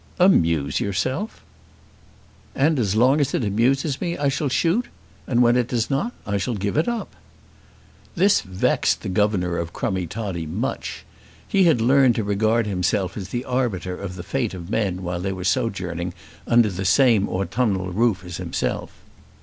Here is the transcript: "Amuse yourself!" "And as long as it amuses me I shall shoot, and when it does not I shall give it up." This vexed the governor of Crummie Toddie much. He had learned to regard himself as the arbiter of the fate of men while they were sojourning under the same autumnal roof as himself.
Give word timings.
"Amuse 0.19 0.79
yourself!" 0.79 1.43
"And 2.55 2.79
as 2.79 2.95
long 2.95 3.21
as 3.21 3.35
it 3.35 3.43
amuses 3.45 4.01
me 4.01 4.17
I 4.17 4.29
shall 4.29 4.49
shoot, 4.49 4.87
and 5.27 5.43
when 5.43 5.55
it 5.55 5.67
does 5.67 5.91
not 5.91 6.11
I 6.25 6.37
shall 6.39 6.55
give 6.55 6.75
it 6.75 6.87
up." 6.87 7.15
This 8.15 8.41
vexed 8.41 9.01
the 9.03 9.09
governor 9.09 9.57
of 9.57 9.73
Crummie 9.73 10.07
Toddie 10.09 10.47
much. 10.47 11.05
He 11.47 11.65
had 11.65 11.81
learned 11.81 12.15
to 12.15 12.23
regard 12.23 12.65
himself 12.65 13.15
as 13.15 13.29
the 13.29 13.45
arbiter 13.45 13.95
of 13.95 14.15
the 14.15 14.23
fate 14.23 14.55
of 14.55 14.71
men 14.71 15.03
while 15.03 15.19
they 15.19 15.33
were 15.33 15.43
sojourning 15.43 16.15
under 16.47 16.69
the 16.71 16.83
same 16.83 17.29
autumnal 17.29 17.91
roof 17.91 18.23
as 18.25 18.37
himself. 18.37 18.91